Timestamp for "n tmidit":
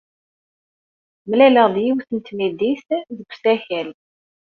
2.13-2.87